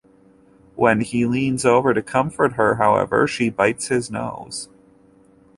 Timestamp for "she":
3.27-3.51